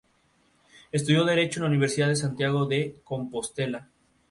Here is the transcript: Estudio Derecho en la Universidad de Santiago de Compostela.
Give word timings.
Estudio 0.91 1.23
Derecho 1.25 1.59
en 1.59 1.65
la 1.65 1.69
Universidad 1.69 2.07
de 2.07 2.15
Santiago 2.15 2.65
de 2.65 2.97
Compostela. 3.03 3.87